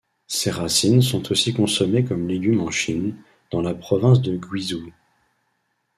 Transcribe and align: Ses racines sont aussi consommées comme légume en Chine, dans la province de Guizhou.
Ses 0.25 0.49
racines 0.49 1.03
sont 1.03 1.31
aussi 1.31 1.53
consommées 1.53 2.03
comme 2.03 2.27
légume 2.27 2.59
en 2.61 2.71
Chine, 2.71 3.15
dans 3.51 3.61
la 3.61 3.75
province 3.75 4.19
de 4.19 4.35
Guizhou. 4.35 4.91